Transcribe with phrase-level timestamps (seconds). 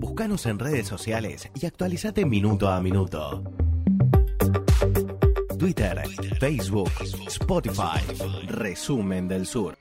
[0.00, 3.42] Búscanos en redes sociales y actualizate minuto a minuto.
[5.58, 6.00] Twitter,
[6.38, 6.90] Facebook,
[7.26, 7.98] Spotify,
[8.46, 9.76] Resumen del Sur.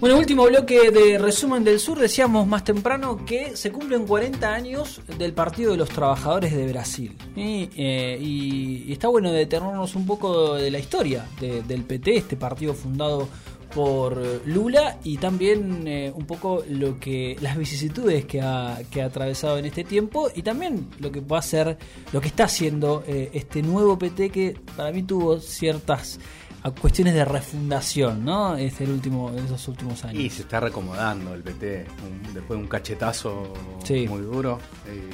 [0.00, 1.98] Bueno, último bloque de resumen del sur.
[1.98, 7.16] Decíamos más temprano que se cumplen 40 años del Partido de los Trabajadores de Brasil.
[7.34, 12.16] Y, eh, y- y está bueno detenernos un poco de la historia de- del PT,
[12.18, 13.28] este partido fundado
[13.74, 19.06] por Lula y también eh, un poco lo que las vicisitudes que ha, que ha
[19.06, 21.76] atravesado en este tiempo y también lo que va a ser
[22.12, 26.20] lo que está haciendo eh, este nuevo PT que para mí tuvo ciertas
[26.62, 28.56] a cuestiones de refundación, ¿no?
[28.56, 30.22] Es el último, de esos últimos años.
[30.22, 33.52] Y se está recomodando el PT un- después de un cachetazo
[33.84, 34.06] Sí.
[34.08, 34.58] muy duro.
[34.86, 35.10] eh,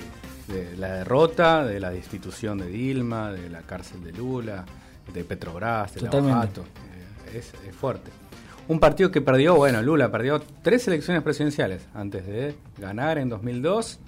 [0.52, 4.64] de la derrota, de la destitución de Dilma, de la cárcel de Lula,
[5.14, 6.30] de Petrobras, de Totalmente.
[6.32, 6.62] Lavajato.
[7.32, 8.10] eh, es, es fuerte.
[8.70, 13.98] Un partido que perdió, bueno, Lula perdió tres elecciones presidenciales antes de ganar en 2002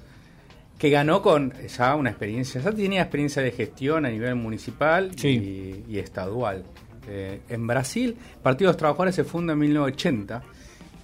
[0.79, 5.85] que ganó con ya una experiencia, ya tenía experiencia de gestión a nivel municipal Sí.
[5.89, 6.63] y, y estadual.
[7.09, 10.43] Eh, en Brasil, Partido de los Trabajadores se funda en 1980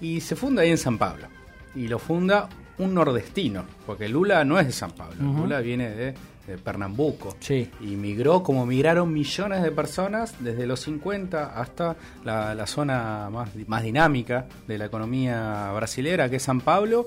[0.00, 1.27] y se funda ahí en San Pablo.
[1.75, 5.17] Y lo funda un nordestino, porque Lula no es de San Pablo.
[5.20, 6.15] Lula viene de,
[6.48, 7.36] de Pernambuco.
[7.41, 7.70] Sí.
[7.80, 13.50] Y migró como migraron millones de personas desde los 50 hasta la, la zona más,
[13.66, 17.06] más dinámica de la economía brasilera, que es San Pablo,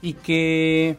[0.00, 0.96] y que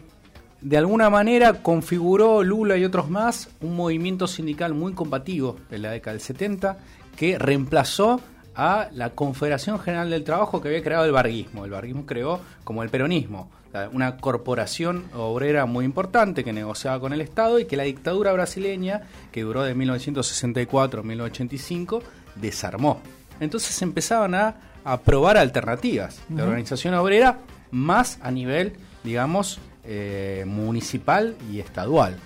[0.61, 5.91] de alguna manera configuró Lula y otros más un movimiento sindical muy combativo en la
[5.91, 6.77] década del 70
[7.15, 8.21] que reemplazó
[8.55, 11.65] a la Confederación General del Trabajo que había creado el barguismo.
[11.65, 13.49] El barguismo creó como el peronismo,
[13.91, 19.01] una corporación obrera muy importante que negociaba con el Estado y que la dictadura brasileña,
[19.31, 22.03] que duró de 1964 a 1985,
[22.35, 23.01] desarmó.
[23.39, 27.39] Entonces empezaban a, a probar alternativas de organización obrera
[27.71, 32.17] más a nivel, digamos, eh, municipal y estadual.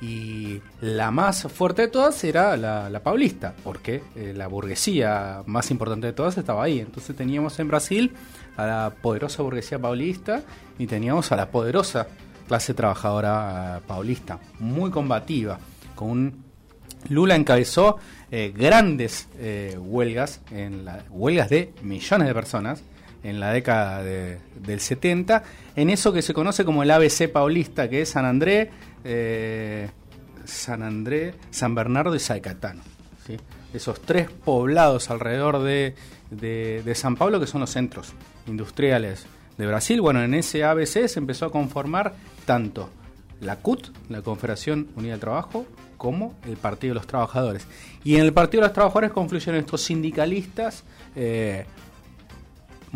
[0.00, 6.08] Y la más fuerte de todas era la, paulista, porque eh, la burguesía más importante
[6.08, 6.80] de todas estaba ahí.
[6.80, 8.12] Entonces teníamos en Brasil
[8.56, 10.42] a la poderosa burguesía paulista
[10.78, 12.08] y teníamos a la poderosa
[12.46, 15.58] clase trabajadora eh, paulista, muy combativa,
[15.94, 16.46] con un
[17.08, 17.98] Lula encabezó
[18.32, 19.28] eh, grandes
[19.78, 22.82] huelgas, en la, huelgas de millones de personas
[23.28, 25.42] en la década de- del 70,
[25.74, 28.70] en eso que se conoce como el ABC paulista, que es San André,
[29.04, 29.88] eh,
[30.44, 32.82] San André, San Bernardo y Saicatano.
[33.74, 35.94] Esos tres poblados alrededor de,
[36.94, 38.12] San Pablo, que son los centros
[38.46, 39.26] industriales
[39.58, 40.00] de Brasil.
[40.00, 42.14] Bueno, en ese ABC se empezó a conformar
[42.44, 42.88] tanto
[43.40, 45.66] la CUT, la Confederación Unida del Trabajo,
[45.98, 47.66] como el Partido de los Trabajadores.
[48.04, 50.84] Y en el Partido de los Trabajadores confluyeron estos sindicalistas
[51.16, 51.66] eh,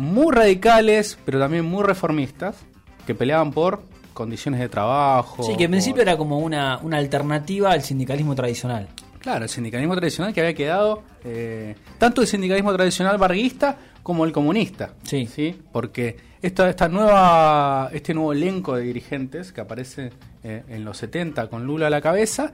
[0.01, 2.55] muy radicales, pero también muy reformistas,
[3.05, 5.43] que peleaban por condiciones de trabajo.
[5.43, 8.87] Sí, que en por- principio era como una, una alternativa al sindicalismo tradicional.
[9.19, 14.31] Claro, el sindicalismo tradicional que había quedado, eh, tanto el sindicalismo tradicional barguista como el
[14.31, 14.93] comunista.
[15.03, 15.59] Sí.
[15.71, 20.11] Porque esta, esta nueva, este nuevo elenco de dirigentes que aparece
[20.43, 22.51] eh, en los 70 con Lula a la cabeza,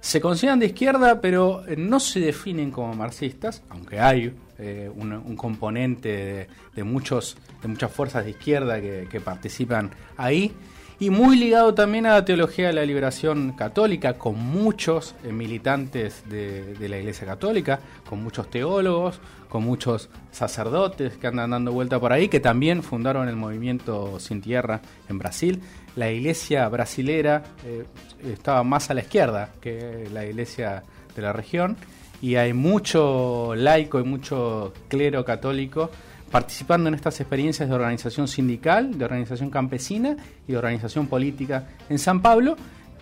[0.00, 6.48] se consideran de izquierda, pero no se definen como marxistas, aunque hay eh, un, componente
[6.74, 10.52] de, muchos, de muchas fuerzas de izquierda que, participan ahí.
[11.00, 16.24] Y muy ligado también a la teología de la liberación católica, con muchos eh, militantes
[16.28, 21.98] de, de la Iglesia Católica, con muchos teólogos, con muchos sacerdotes que andan dando vuelta
[21.98, 25.62] por ahí, que también fundaron el movimiento Sin Tierra en Brasil.
[25.96, 27.84] La iglesia brasilera eh,
[28.24, 30.82] estaba más a la izquierda que la iglesia
[31.14, 31.76] de la región,
[32.20, 35.90] y hay mucho laico y mucho clero católico
[36.30, 41.98] participando en estas experiencias de organización sindical, de organización campesina y de organización política en
[41.98, 42.56] San Pablo,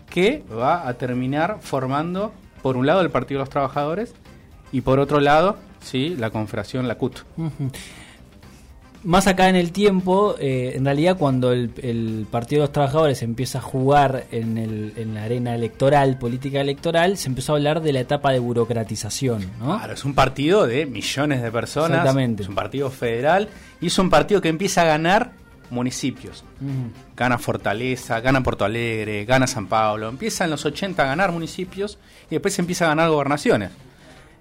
[0.09, 2.32] que va a terminar formando,
[2.62, 4.15] por un lado, el Partido de los Trabajadores
[4.72, 7.21] y por otro lado, sí, la Confederación, la CUT.
[9.06, 13.23] Más acá en el tiempo, eh, en realidad cuando el, el Partido de los Trabajadores
[13.23, 17.82] empieza a jugar en, el, en la arena electoral, política electoral, se empezó a hablar
[17.82, 19.76] de la etapa de burocratización, ¿no?
[19.76, 22.43] Claro, es un partido de millones de personas, Exactamente.
[22.43, 23.49] es un partido federal
[23.81, 25.31] y es un partido que empieza a ganar
[25.70, 26.43] municipios.
[27.17, 30.09] Gana Fortaleza, gana Porto Alegre, gana San Pablo.
[30.09, 31.97] Empieza en los 80 a ganar municipios
[32.29, 33.70] y después empieza a ganar gobernaciones.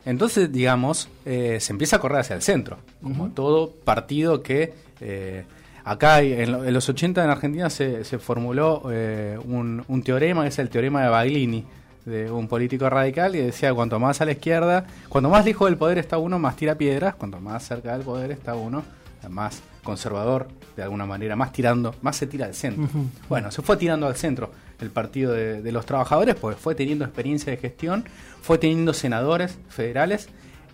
[0.05, 5.43] Entonces, digamos, eh, se empieza a correr hacia el centro, como todo partido que eh,
[5.83, 10.43] acá en, lo- en los 80 en Argentina se, se formuló eh, un, un teorema,
[10.43, 11.65] que es el teorema de Baglini,
[12.05, 15.77] de un político radical y decía cuanto más a la izquierda, cuanto más lejos del
[15.77, 18.83] poder está uno, más tira piedras, cuanto más cerca del poder está uno,
[19.29, 22.87] más conservador, de alguna manera, más tirando, más se tira al centro.
[23.29, 24.51] Bueno, se fue tirando al centro
[24.81, 28.05] el Partido de, los Trabajadores, pues fue teniendo experiencia de gestión,
[28.41, 30.27] fue teniendo senadores federales,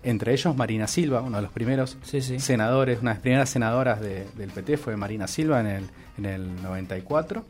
[0.03, 4.49] entre ellos Marina Silva, uno de los primeros senadores, una de las primeras senadoras del
[4.53, 5.83] PT fue Marina Silva en el,
[6.17, 7.45] en el 94,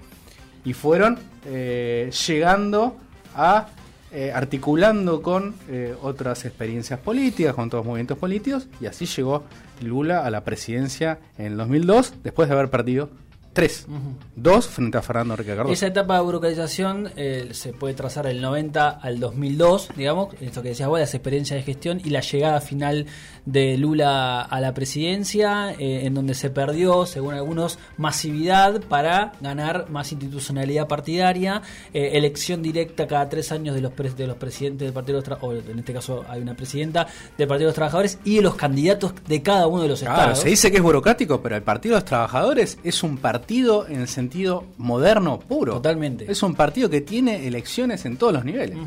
[0.65, 2.97] y fueron eh, llegando
[3.35, 3.67] a
[4.13, 9.43] eh, articulando con eh, otras experiencias políticas, con otros movimientos políticos, y así llegó
[9.81, 13.09] Lula a la presidencia en el 2002, después de haber perdido
[13.53, 13.85] Tres.
[14.33, 15.73] Dos frente a Fernando Enrique Cardoso.
[15.73, 20.69] Esa etapa de burocratización eh, se puede trazar del 90 al 2002, digamos, esto que
[20.69, 23.07] decías vos, las experiencias de gestión y la llegada final
[23.45, 29.89] de Lula a la presidencia, eh, en donde se perdió, según algunos, masividad para ganar
[29.89, 31.61] más institucionalidad partidaria,
[31.93, 35.25] eh, elección directa cada tres años de los, de los presidentes del Partido de los
[35.25, 37.05] Trabajadores, en este caso hay una presidenta
[37.37, 40.15] del Partido de los Trabajadores y de los candidatos de cada uno de los claro,
[40.15, 40.39] estados.
[40.39, 43.87] Se dice que es burocrático, pero el Partido de los Trabajadores es un partido partido
[43.87, 45.73] en el sentido moderno puro.
[45.73, 46.31] Totalmente.
[46.31, 48.77] Es un partido que tiene elecciones en todos los niveles.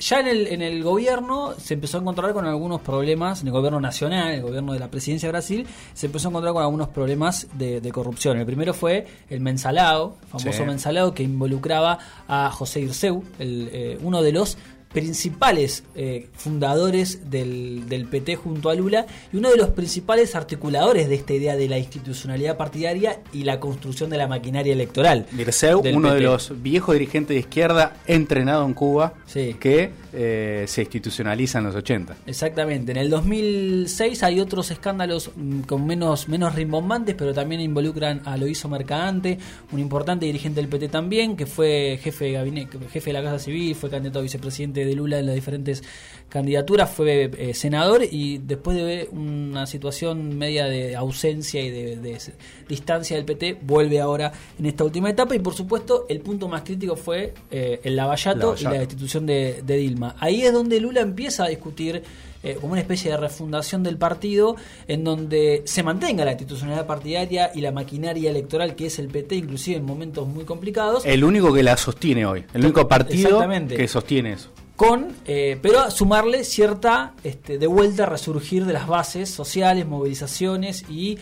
[0.00, 3.52] Ya en el, en el gobierno se empezó a encontrar con algunos problemas, en el
[3.52, 6.88] gobierno nacional, el gobierno de la presidencia de Brasil, se empezó a encontrar con algunos
[6.88, 8.38] problemas de, corrupción.
[8.38, 14.20] El primero fue el mensalado, famoso mensalado que involucraba a José Irseu, el, eh, uno
[14.22, 14.58] de los
[14.92, 21.08] principales eh, fundadores del, del, PT junto a Lula y uno de los principales articuladores
[21.08, 25.26] de esta idea de la institucionalidad partidaria y la construcción de la maquinaria electoral.
[25.32, 31.58] Dirceu, uno de los viejos dirigentes de izquierda entrenado en Cuba, que eh, se institucionaliza
[31.58, 32.16] en los 80.
[32.26, 32.92] Exactamente.
[32.92, 38.36] En el 2006 hay otros escándalos mm, con menos, menos rimbombantes, pero también involucran a
[38.36, 39.38] Loiso Mercadante,
[39.72, 43.38] un importante dirigente del PT también, que fue jefe de gabinete, jefe de la Casa
[43.38, 45.82] Civil, fue candidato a vicepresidente de Lula en las diferentes
[46.28, 52.18] candidaturas, fue eh, senador y después de una situación media de ausencia y de,
[52.68, 56.62] distancia del PT, vuelve ahora en esta última etapa y por supuesto el punto más
[56.62, 60.16] crítico fue eh, el Lavallato, y la destitución de, Dilma.
[60.20, 62.02] Ahí es donde Lula empieza a discutir
[62.42, 64.56] eh, como una especie de refundación del partido,
[64.88, 69.36] en donde se mantenga la institucionalidad partidaria y la maquinaria electoral que es el PT,
[69.36, 71.04] inclusive en momentos muy complicados.
[71.06, 74.50] El único que la sostiene hoy, el único partido que sostiene eso.
[74.76, 80.84] Con eh, pero sumarle cierta este, de vuelta a resurgir de las bases sociales, movilizaciones
[80.88, 81.18] y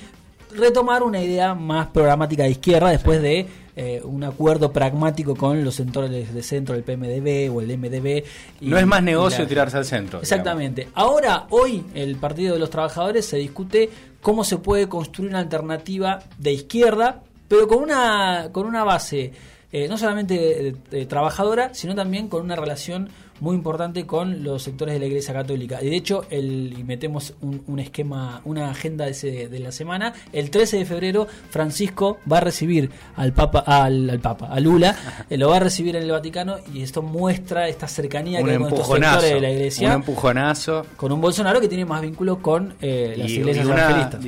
[0.55, 3.46] retomar una idea más programática de izquierda después de
[3.76, 8.25] eh, un acuerdo pragmático con los sectores de centro del PMDB o el MDB.
[8.62, 10.20] no es más negocio tirarse al centro.
[10.20, 10.88] Exactamente.
[10.94, 13.90] Ahora, hoy, el Partido de los Trabajadores se discute
[14.20, 19.32] cómo se puede construir una alternativa de izquierda, pero con una, con una base
[19.73, 20.75] eh, no solamente
[21.08, 23.08] trabajadora, sino también con una relación
[23.40, 25.78] muy importante con los sectores de la Iglesia Católica.
[25.78, 30.78] De hecho, el, y metemos un, esquema, una agenda de, de, la semana, el 13
[30.78, 34.96] de febrero Francisco va a recibir al Papa, al, Papa, a Lula,
[35.28, 38.58] eh, lo va a recibir en el Vaticano y esto muestra esta cercanía que hay
[38.58, 39.88] con estos sectores de la Iglesia.
[39.88, 40.87] Un empujonazo.
[40.96, 43.66] Con un Bolsonaro que tiene más vínculo con eh, las iglesias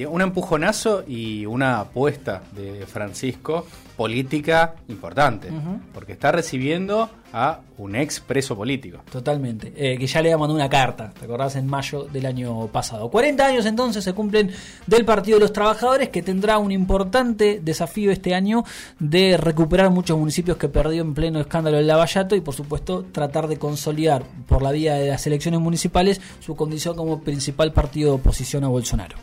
[0.08, 3.66] Un empujonazo y una apuesta de Francisco
[4.02, 5.49] política importante,
[5.94, 8.99] porque está recibiendo a un ex preso político.
[9.12, 11.54] Totalmente, eh, que ya le había mandado una carta, ¿te acordás?
[11.54, 13.08] En mayo del año pasado.
[13.08, 14.50] 40 años entonces se cumplen
[14.88, 18.65] del Partido de los Trabajadores, que tendrá un importante desafío este año
[18.98, 23.46] de recuperar muchos municipios que perdió en pleno escándalo del Lavallato y por supuesto tratar
[23.46, 28.17] de consolidar por la vía de las elecciones municipales su condición como principal partido de
[28.17, 29.17] oposición a Bolsonaro.